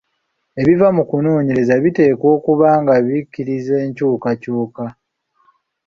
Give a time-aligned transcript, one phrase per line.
[0.61, 4.85] Ebiva mu kunoonyereza biteekwa okuba nga bikkiriza enkyukakyuka.